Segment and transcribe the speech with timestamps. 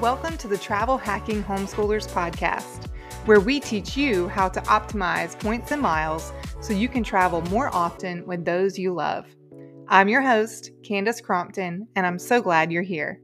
[0.00, 2.90] Welcome to the Travel Hacking Homeschoolers Podcast,
[3.24, 7.74] where we teach you how to optimize points and miles so you can travel more
[7.74, 9.24] often with those you love.
[9.88, 13.22] I'm your host, Candace Crompton, and I'm so glad you're here.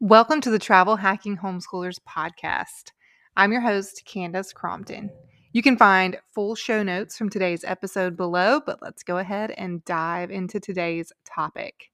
[0.00, 2.92] Welcome to the Travel Hacking Homeschoolers Podcast.
[3.38, 5.08] I'm your host, Candace Crompton.
[5.54, 9.82] You can find full show notes from today's episode below, but let's go ahead and
[9.86, 11.89] dive into today's topic.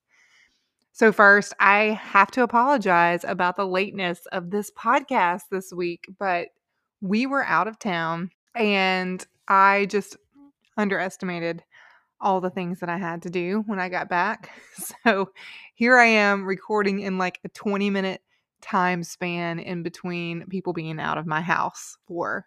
[0.96, 6.48] So, first, I have to apologize about the lateness of this podcast this week, but
[7.02, 10.16] we were out of town and I just
[10.78, 11.62] underestimated
[12.18, 14.50] all the things that I had to do when I got back.
[15.04, 15.32] So,
[15.74, 18.22] here I am recording in like a 20 minute
[18.62, 22.46] time span in between people being out of my house for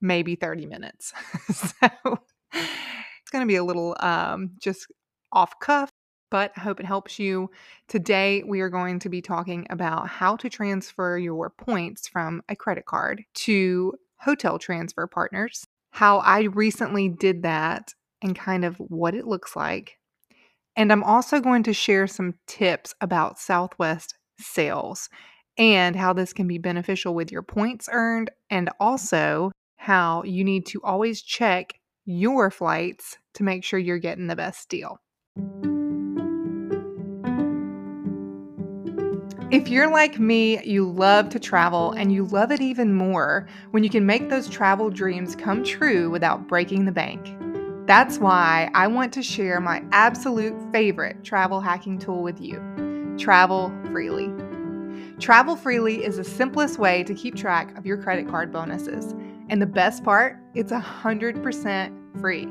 [0.00, 1.12] maybe 30 minutes.
[1.52, 2.20] so,
[2.54, 4.86] it's going to be a little um, just
[5.30, 5.90] off cuff
[6.36, 7.50] but I hope it helps you.
[7.88, 12.54] Today, we are going to be talking about how to transfer your points from a
[12.54, 19.14] credit card to hotel transfer partners, how I recently did that, and kind of what
[19.14, 19.96] it looks like.
[20.76, 25.08] And I'm also going to share some tips about Southwest sales
[25.56, 30.66] and how this can be beneficial with your points earned, and also how you need
[30.66, 34.98] to always check your flights to make sure you're getting the best deal.
[39.52, 43.84] If you're like me, you love to travel and you love it even more when
[43.84, 47.32] you can make those travel dreams come true without breaking the bank.
[47.86, 52.60] That's why I want to share my absolute favorite travel hacking tool with you
[53.20, 54.32] Travel Freely.
[55.20, 59.14] Travel Freely is the simplest way to keep track of your credit card bonuses.
[59.48, 62.46] And the best part, it's 100% free.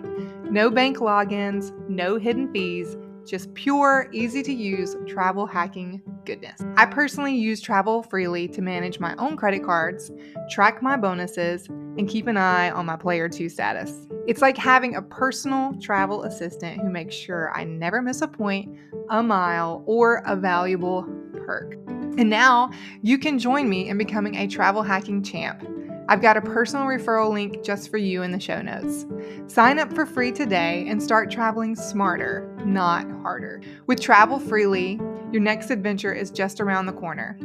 [0.50, 6.62] No bank logins, no hidden fees just pure, easy to use travel hacking goodness.
[6.76, 10.12] I personally use Travel Freely to manage my own credit cards,
[10.50, 14.08] track my bonuses, and keep an eye on my Player 2 status.
[14.28, 18.76] It's like having a personal travel assistant who makes sure I never miss a point,
[19.10, 21.08] a mile, or a valuable
[21.46, 21.76] perk.
[22.18, 22.72] And now
[23.02, 25.64] you can join me in becoming a travel hacking champ.
[26.08, 29.06] I've got a personal referral link just for you in the show notes.
[29.48, 33.62] Sign up for free today and start traveling smarter, not harder.
[33.88, 35.00] With Travel Freely,
[35.32, 37.38] your next adventure is just around the corner.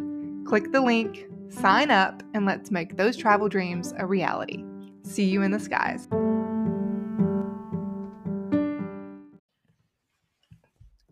[0.44, 4.64] Click the link, sign up, and let's make those travel dreams a reality.
[5.02, 6.08] See you in the skies.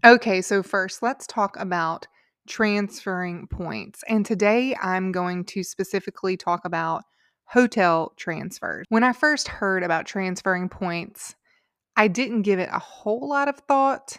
[0.05, 2.07] Okay, so first, let's talk about
[2.49, 4.03] transferring points.
[4.09, 7.03] And today I'm going to specifically talk about
[7.45, 8.87] hotel transfers.
[8.89, 11.35] When I first heard about transferring points,
[11.97, 14.19] I didn't give it a whole lot of thought.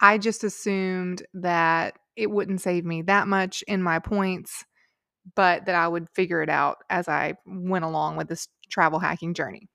[0.00, 4.64] I just assumed that it wouldn't save me that much in my points,
[5.34, 9.34] but that I would figure it out as I went along with this travel hacking
[9.34, 9.68] journey.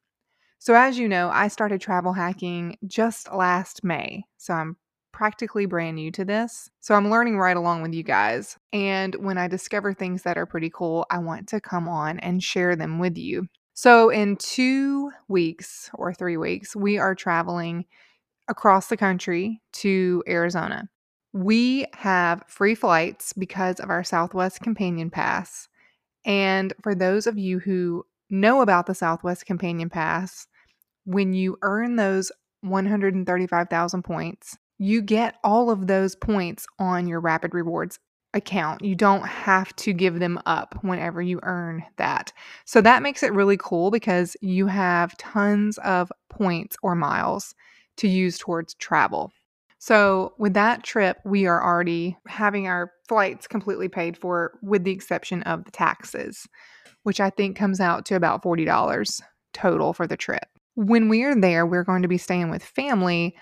[0.60, 4.24] So, as you know, I started travel hacking just last May.
[4.38, 4.78] So, I'm
[5.14, 6.70] practically brand new to this.
[6.82, 8.58] So I'm learning right along with you guys.
[8.74, 12.44] And when I discover things that are pretty cool, I want to come on and
[12.44, 13.48] share them with you.
[13.76, 17.86] So in two weeks or three weeks, we are traveling
[18.48, 20.90] across the country to Arizona.
[21.34, 25.68] We have free flights because of our Southwest Companion Pass.
[26.26, 30.48] And for those of you who know about the Southwest Companion Pass,
[31.06, 37.54] when you earn those 135,000 points, you get all of those points on your Rapid
[37.54, 38.00] Rewards
[38.34, 38.84] account.
[38.84, 42.34] You don't have to give them up whenever you earn that.
[42.66, 47.54] So that makes it really cool because you have tons of points or miles
[47.98, 49.32] to use towards travel.
[49.80, 54.92] So, with that trip, we are already having our flights completely paid for, with the
[54.92, 56.48] exception of the taxes,
[57.04, 59.22] which I think comes out to about $40
[59.52, 60.46] total for the trip.
[60.76, 63.36] When we are there, we're going to be staying with family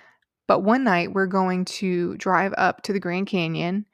[0.52, 3.86] but one night we're going to drive up to the Grand Canyon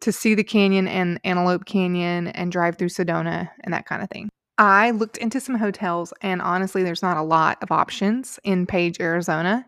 [0.00, 4.10] to see the canyon and Antelope Canyon and drive through Sedona and that kind of
[4.10, 4.28] thing.
[4.58, 8.98] I looked into some hotels and honestly, there's not a lot of options in Page,
[8.98, 9.64] Arizona,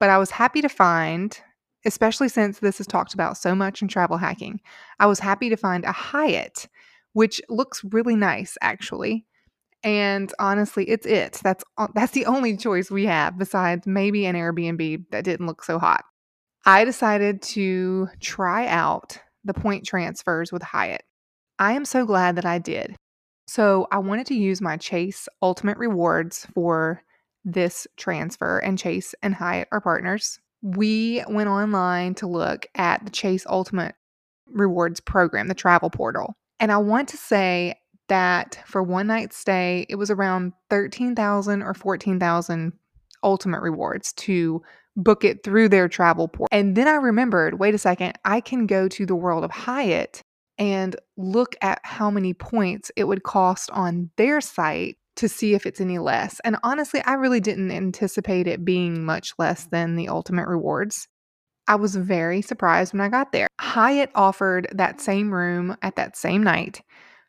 [0.00, 1.38] but I was happy to find,
[1.84, 4.60] especially since this is talked about so much in travel hacking,
[4.98, 6.66] I was happy to find a Hyatt,
[7.12, 9.26] which looks really nice actually.
[9.82, 11.40] And honestly, it's it.
[11.42, 11.64] That's
[11.94, 16.04] that's the only choice we have besides maybe an Airbnb that didn't look so hot.
[16.66, 21.02] I decided to try out the point transfers with Hyatt.
[21.58, 22.94] I am so glad that I did.
[23.48, 27.02] So, I wanted to use my Chase Ultimate Rewards for
[27.44, 30.38] this transfer, and Chase and Hyatt are partners.
[30.62, 33.94] We went online to look at the Chase Ultimate
[34.46, 36.36] Rewards program, the travel portal.
[36.58, 37.78] And I want to say
[38.08, 42.72] that for one night stay, it was around 13,000 or 14,000
[43.22, 44.62] ultimate rewards to
[44.96, 46.48] book it through their travel portal.
[46.50, 50.22] And then I remembered, wait a second, I can go to the World of Hyatt
[50.58, 55.66] and look at how many points it would cost on their site to see if
[55.66, 56.40] it's any less.
[56.44, 61.08] And honestly, I really didn't anticipate it being much less than the ultimate rewards.
[61.68, 63.46] I was very surprised when I got there.
[63.60, 66.80] Hyatt offered that same room at that same night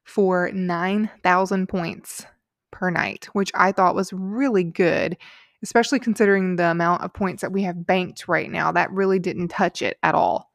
[0.06, 2.26] for 9,000 points
[2.72, 5.18] per night, which I thought was really good,
[5.62, 8.72] especially considering the amount of points that we have banked right now.
[8.72, 10.50] That really didn't touch it at all.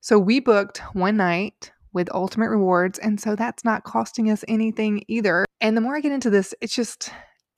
[0.00, 5.04] So we booked one night with ultimate rewards, and so that's not costing us anything
[5.08, 5.44] either.
[5.60, 7.10] And the more I get into this, it's just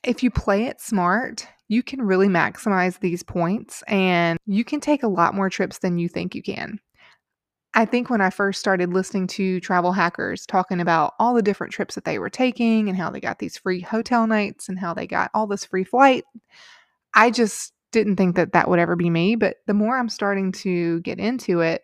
[0.04, 5.02] if you play it smart, you can really maximize these points and you can take
[5.02, 6.80] a lot more trips than you think you can.
[7.74, 11.72] I think when I first started listening to travel hackers talking about all the different
[11.72, 14.92] trips that they were taking and how they got these free hotel nights and how
[14.92, 16.24] they got all this free flight,
[17.14, 19.36] I just didn't think that that would ever be me.
[19.36, 21.82] But the more I'm starting to get into it,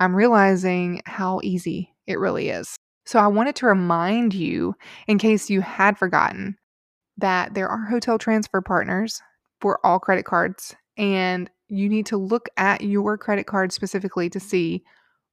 [0.00, 2.76] I'm realizing how easy it really is.
[3.06, 4.74] So I wanted to remind you,
[5.06, 6.56] in case you had forgotten,
[7.18, 9.20] that there are hotel transfer partners
[9.60, 14.40] for all credit cards, and you need to look at your credit card specifically to
[14.40, 14.82] see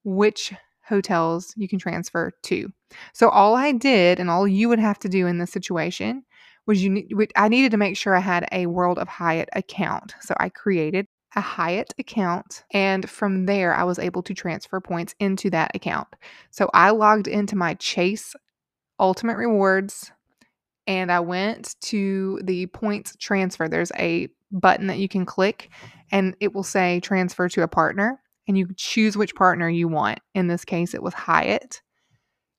[0.04, 0.54] which
[0.84, 2.70] hotels you can transfer to.
[3.14, 6.24] So all I did and all you would have to do in this situation
[6.68, 10.14] was you I needed to make sure I had a World of Hyatt account.
[10.22, 15.16] So I created a Hyatt account and from there I was able to transfer points
[15.20, 16.08] into that account.
[16.50, 18.36] So I logged into my Chase
[19.00, 20.12] Ultimate Rewards
[20.88, 23.68] and I went to the points transfer.
[23.68, 25.70] There's a button that you can click
[26.12, 30.20] and it will say transfer to a partner and you choose which partner you want.
[30.36, 31.82] In this case, it was Hyatt.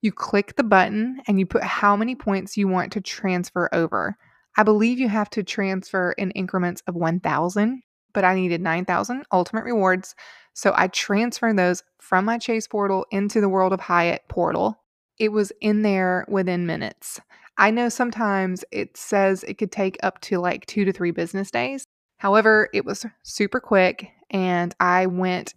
[0.01, 4.17] You click the button and you put how many points you want to transfer over.
[4.57, 9.65] I believe you have to transfer in increments of 1,000, but I needed 9,000 ultimate
[9.65, 10.15] rewards.
[10.55, 14.79] So I transferred those from my Chase portal into the World of Hyatt portal.
[15.19, 17.21] It was in there within minutes.
[17.59, 21.51] I know sometimes it says it could take up to like two to three business
[21.51, 21.87] days.
[22.19, 25.55] However, it was super quick and I went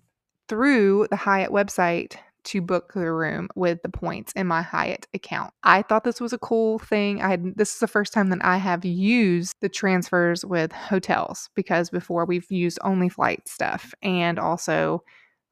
[0.47, 5.53] through the Hyatt website to book the room with the points in my Hyatt account.
[5.63, 7.21] I thought this was a cool thing.
[7.21, 11.49] I had this is the first time that I have used the transfers with hotels
[11.55, 15.03] because before we've used only flight stuff and also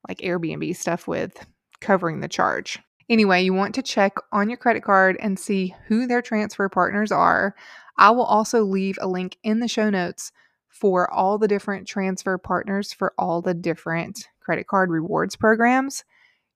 [0.08, 1.46] like Airbnb stuff with
[1.82, 2.80] covering the charge.
[3.10, 7.12] Anyway, you want to check on your credit card and see who their transfer partners
[7.12, 7.54] are.
[7.98, 10.32] I will also leave a link in the show notes
[10.70, 16.04] for all the different transfer partners for all the different credit card rewards programs.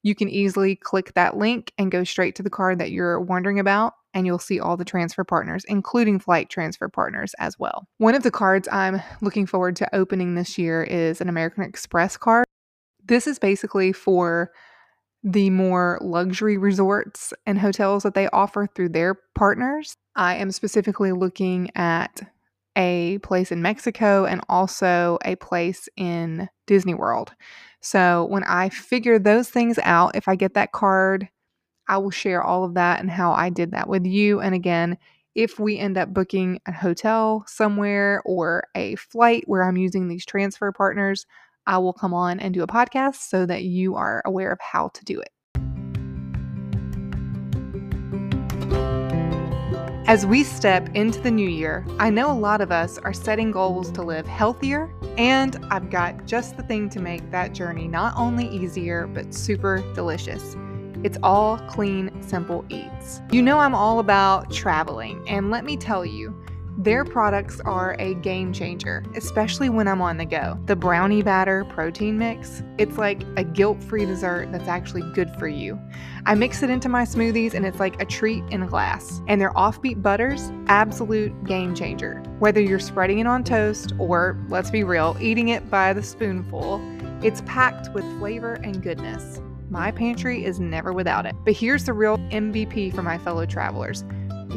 [0.03, 3.59] You can easily click that link and go straight to the card that you're wondering
[3.59, 7.87] about, and you'll see all the transfer partners, including flight transfer partners as well.
[7.97, 12.17] One of the cards I'm looking forward to opening this year is an American Express
[12.17, 12.45] card.
[13.05, 14.51] This is basically for
[15.23, 19.95] the more luxury resorts and hotels that they offer through their partners.
[20.15, 22.21] I am specifically looking at
[22.75, 27.33] a place in Mexico and also a place in Disney World.
[27.87, 31.29] So when I figure those things out, if I get that card,
[31.87, 34.41] I will share all of that and how I did that with you.
[34.41, 34.97] And again,
[35.35, 40.25] if we end up booking a hotel somewhere or a flight where I'm using these
[40.25, 41.25] transfer partners,
[41.65, 44.89] I will come on and do a podcast so that you are aware of how
[44.89, 45.29] to do it.
[50.07, 53.51] As we step into the new year, I know a lot of us are setting
[53.51, 58.15] goals to live healthier, and I've got just the thing to make that journey not
[58.15, 60.55] only easier, but super delicious.
[61.03, 63.19] It's all clean, simple eats.
[63.31, 66.36] You know, I'm all about traveling, and let me tell you,
[66.77, 70.59] their products are a game changer, especially when I'm on the go.
[70.67, 75.47] The brownie batter protein mix, it's like a guilt free dessert that's actually good for
[75.47, 75.79] you.
[76.27, 79.23] I mix it into my smoothies and it's like a treat in a glass.
[79.27, 82.21] And their offbeat butters, absolute game changer.
[82.37, 86.79] Whether you're spreading it on toast or, let's be real, eating it by the spoonful,
[87.23, 89.41] it's packed with flavor and goodness.
[89.71, 91.35] My pantry is never without it.
[91.43, 94.05] But here's the real MVP for my fellow travelers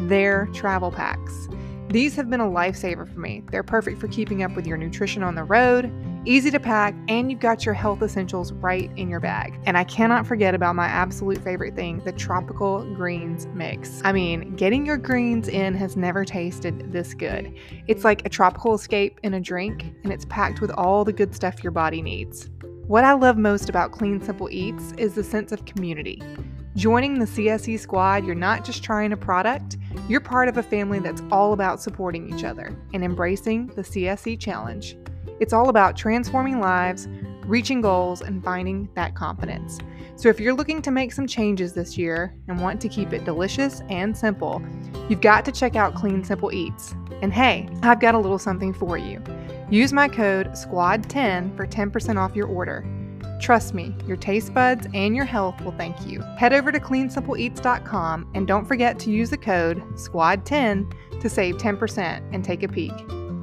[0.08, 1.48] their travel packs.
[1.90, 3.42] These have been a lifesaver for me.
[3.50, 5.90] They're perfect for keeping up with your nutrition on the road,
[6.24, 9.58] easy to pack, and you've got your health essentials right in your bag.
[9.66, 14.00] And I cannot forget about my absolute favorite thing the tropical greens mix.
[14.04, 17.52] I mean, getting your greens in has never tasted this good.
[17.88, 21.34] It's like a tropical escape in a drink, and it's packed with all the good
[21.34, 22.50] stuff your body needs.
[22.86, 26.22] What I love most about Clean Simple Eats is the sense of community.
[26.76, 29.76] Joining the CSE squad, you're not just trying a product,
[30.08, 34.38] you're part of a family that's all about supporting each other and embracing the CSE
[34.38, 34.96] challenge.
[35.40, 37.08] It's all about transforming lives,
[37.44, 39.80] reaching goals, and finding that confidence.
[40.14, 43.24] So, if you're looking to make some changes this year and want to keep it
[43.24, 44.62] delicious and simple,
[45.08, 46.94] you've got to check out Clean Simple Eats.
[47.20, 49.20] And hey, I've got a little something for you.
[49.70, 52.86] Use my code SQUAD10 for 10% off your order.
[53.40, 56.20] Trust me, your taste buds and your health will thank you.
[56.36, 62.34] Head over to cleansimpleeats.com and don't forget to use the code SQUAD10 to save 10%
[62.34, 62.92] and take a peek.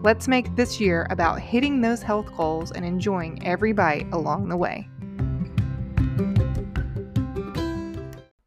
[0.03, 4.55] Let's make this year about hitting those health goals and enjoying every bite along the
[4.55, 4.87] way.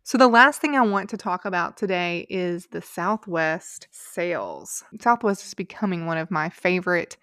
[0.05, 4.83] So, the last thing I want to talk about today is the Southwest sales.
[5.01, 7.17] Southwest is becoming one of my favorite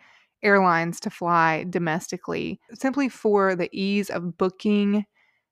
[0.43, 5.05] airlines to fly domestically simply for the ease of booking,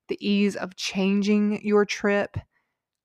[0.08, 2.36] the ease of changing your trip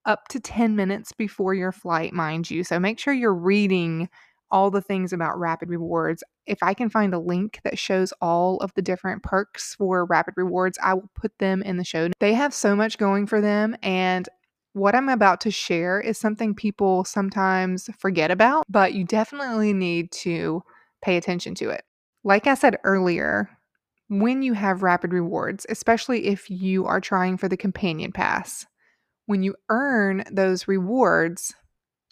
[0.05, 2.63] up to 10 minutes before your flight, mind you.
[2.63, 4.09] So make sure you're reading
[4.49, 6.23] all the things about Rapid Rewards.
[6.45, 10.33] If I can find a link that shows all of the different perks for Rapid
[10.37, 12.09] Rewards, I will put them in the show.
[12.19, 14.27] They have so much going for them, and
[14.73, 20.11] what I'm about to share is something people sometimes forget about, but you definitely need
[20.13, 20.63] to
[21.01, 21.83] pay attention to it.
[22.23, 23.49] Like I said earlier,
[24.09, 28.65] when you have rapid rewards, especially if you are trying for the companion pass,
[29.25, 31.53] when you earn those rewards,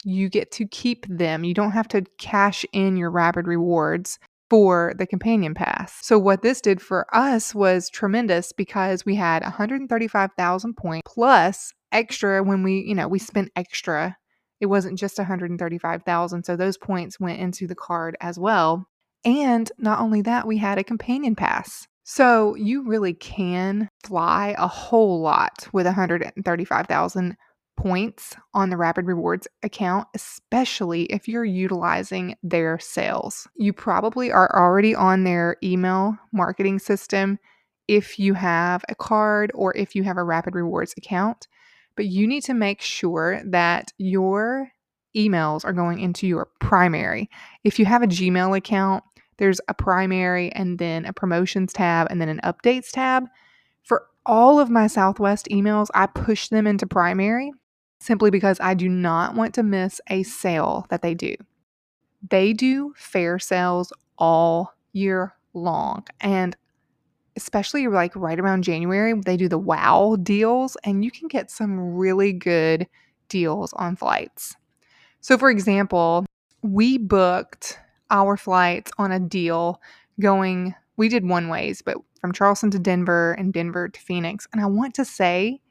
[0.05, 1.43] you get to keep them.
[1.43, 4.17] You don't have to cash in your rapid rewards
[4.49, 5.93] for the companion pass.
[6.01, 12.41] So what this did for us was tremendous because we had 135,000 points plus extra
[12.43, 14.15] when we, you know, we spent extra.
[14.59, 18.87] It wasn't just 135,000, so those points went into the card as well.
[19.25, 21.87] And not only that, we had a companion pass.
[22.03, 27.37] So you really can fly a whole lot with 135,000
[27.77, 33.47] points on the Rapid Rewards account, especially if you're utilizing their sales.
[33.55, 37.39] You probably are already on their email marketing system
[37.87, 41.47] if you have a card or if you have a Rapid Rewards account,
[41.99, 44.71] but you need to make sure that your
[45.17, 47.29] emails are going into your primary.
[47.65, 49.03] If you have a Gmail account,
[49.35, 53.25] there's a primary and then a promotions tab and then an updates tab.
[53.83, 57.51] For all of my Southwest emails, I push them into primary
[57.99, 61.35] simply because I do not want to miss a sale that they do.
[62.29, 66.05] They do fare sales all year long.
[66.21, 66.55] And
[67.35, 71.95] especially like right around January, they do the wow deals, and you can get some
[71.95, 72.87] really good
[73.29, 74.55] deals on flights.
[75.21, 76.25] So, for example,
[76.61, 79.81] we booked our flights on a deal
[80.19, 84.47] going, we did one ways, but from Charleston to Denver and Denver to Phoenix.
[84.51, 85.61] And I want to say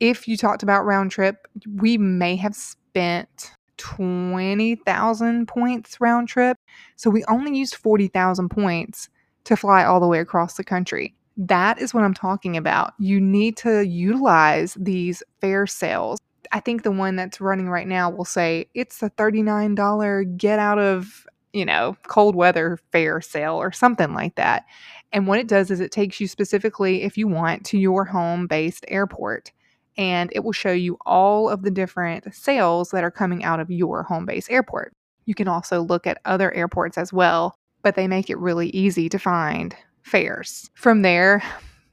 [0.00, 6.58] if you talked about round trip, we may have spent 20,000 points round trip.
[6.96, 9.08] So we only used 40,000 points
[9.46, 11.14] to fly all the way across the country.
[11.36, 12.94] That is what I'm talking about.
[12.98, 16.18] You need to utilize these fare sales.
[16.52, 20.78] I think the one that's running right now will say it's a $39 get out
[20.78, 24.64] of, you know, cold weather fare sale or something like that.
[25.12, 28.46] And what it does is it takes you specifically, if you want, to your home
[28.46, 29.52] based airport
[29.98, 33.70] and it will show you all of the different sales that are coming out of
[33.70, 34.94] your home base airport.
[35.24, 39.08] You can also look at other airports as well, but they make it really easy
[39.08, 40.68] to find fares.
[40.74, 41.40] From there,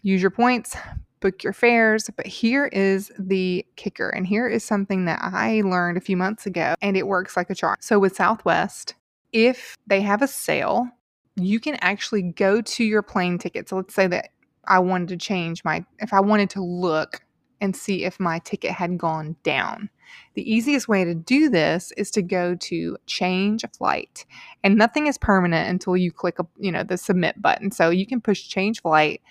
[0.01, 0.75] use your points,
[1.19, 2.09] book your fares.
[2.17, 6.47] But here is the kicker, and here is something that I learned a few months
[6.47, 7.75] ago, and it works like a charm.
[7.79, 8.95] So with Southwest,
[9.33, 10.88] if they have a sale,
[11.35, 13.69] you can actually go to your plane ticket.
[13.69, 14.29] So let's say that
[14.65, 17.21] I wanted to change my, if I wanted to look
[17.62, 19.91] and see if my ticket had gone down.
[20.33, 24.25] The easiest way to do this is to go to change flight.
[24.63, 27.72] And nothing is permanent until you click you know, the submit button.
[27.72, 29.22] So you can push change flight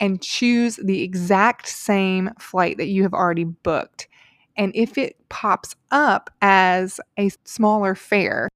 [0.00, 4.08] and choose the exact same flight that you have already booked.
[4.56, 8.48] And if it pops up as a smaller fare,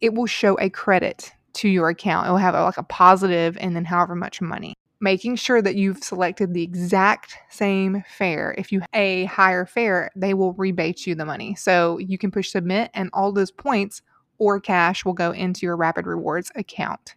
[0.00, 2.26] it will show a credit to your account.
[2.26, 6.02] It will have like a positive and then however much money making sure that you've
[6.02, 8.54] selected the exact same fare.
[8.56, 11.54] If you a higher fare, they will rebate you the money.
[11.54, 14.02] So you can push submit and all those points
[14.38, 17.14] or cash will go into your Rapid Rewards account.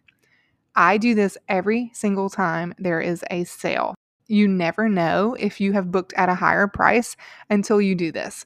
[0.74, 3.94] I do this every single time there is a sale.
[4.28, 7.16] You never know if you have booked at a higher price
[7.50, 8.44] until you do this.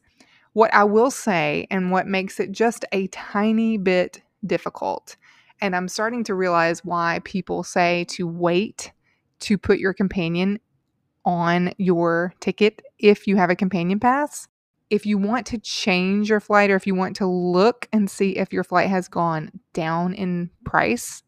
[0.55, 5.17] What I will say, and what makes it just a tiny bit difficult,
[5.61, 8.93] and I'm starting to realize why people say to wait
[9.43, 10.61] to put your companion
[11.25, 14.49] on your ticket if you have a companion pass.
[14.91, 18.37] If you want to change your flight or if you want to look and see
[18.37, 21.23] if your flight has gone down in price,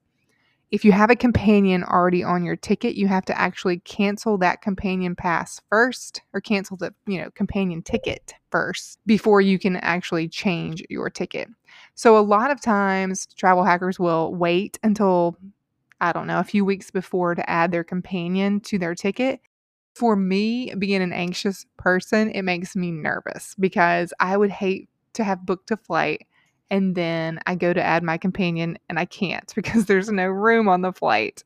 [0.71, 4.61] if you have a companion already on your ticket, you have to actually cancel that
[4.61, 10.29] companion pass first or cancel the, you know, companion ticket first before you can actually
[10.29, 11.49] change your ticket.
[11.95, 15.37] So a lot of times travel hackers will wait until
[16.05, 19.41] I don't know, a few weeks before to add their companion to their ticket.
[19.95, 25.25] For me, being an anxious person, it makes me nervous because I would hate to
[25.25, 26.27] have booked a flight
[26.71, 30.69] and then I go to add my companion and I can't because there's no room
[30.69, 31.43] on the flight.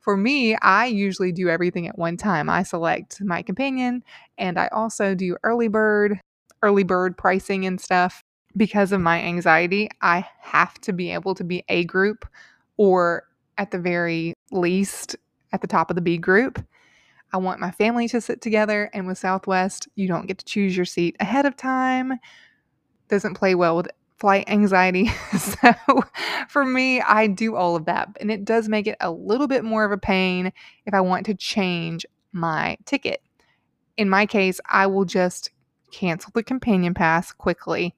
[0.00, 2.50] For me, I usually do everything at one time.
[2.50, 4.04] I select my companion
[4.36, 6.20] and I also do early bird,
[6.62, 8.22] early bird pricing and stuff.
[8.54, 12.26] Because of my anxiety, I have to be able to be A group
[12.76, 13.24] or
[13.58, 15.16] at the very least
[15.52, 16.64] at the top of the B group.
[17.32, 20.76] I want my family to sit together, and with Southwest, you don't get to choose
[20.76, 22.14] your seat ahead of time.
[23.08, 25.08] Doesn't play well with flight anxiety.
[25.38, 25.74] so
[26.48, 28.16] for me, I do all of that.
[28.20, 30.52] And it does make it a little bit more of a pain
[30.86, 33.22] if I want to change my ticket.
[33.96, 35.50] In my case, I will just
[35.92, 37.94] cancel the companion pass quickly,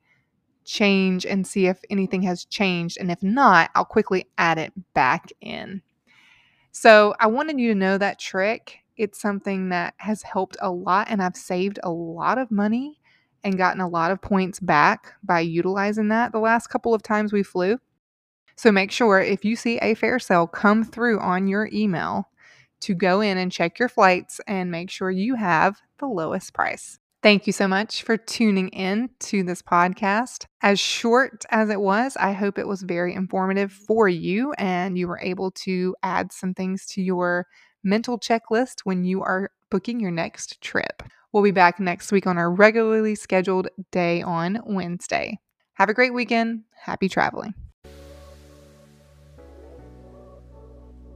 [0.67, 2.99] change and see if anything has changed.
[3.01, 5.81] And if not, I'll quickly add it back in.
[6.73, 8.81] So I wanted you to know that trick.
[8.99, 13.01] It's something that has helped a lot, and I've saved a lot of money
[13.45, 17.33] and gotten a lot of points back by utilizing that the last couple of times
[17.33, 17.79] we flew.
[18.57, 22.29] So make sure if you see a fare sale come through on your email
[22.81, 26.99] to go in and check your flights and make sure you have the lowest price.
[27.27, 30.45] Thank you so much for tuning in to this podcast.
[30.63, 35.09] As short as it was, I hope it was very informative for you and you
[35.09, 37.49] were able to add some things to your
[37.83, 41.03] mental checklist when you are booking your next trip.
[41.33, 45.41] We'll be back next week on our regularly scheduled day on Wednesday.
[45.75, 46.63] Have a great weekend.
[46.85, 47.55] Happy traveling.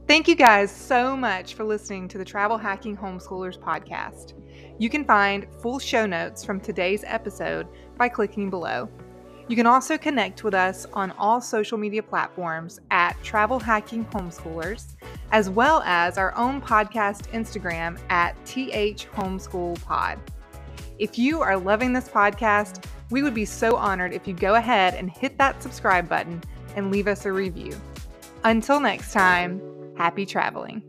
[0.07, 4.33] Thank you guys so much for listening to the Travel Hacking Homeschoolers podcast.
[4.77, 8.89] You can find full show notes from today's episode by clicking below.
[9.47, 14.95] You can also connect with us on all social media platforms at Travel Hacking Homeschoolers,
[15.31, 20.19] as well as our own podcast Instagram at TH Homeschool Pod.
[20.99, 24.93] If you are loving this podcast, we would be so honored if you go ahead
[24.95, 26.41] and hit that subscribe button
[26.75, 27.79] and leave us a review.
[28.43, 29.61] Until next time,
[29.97, 30.83] happy traveling.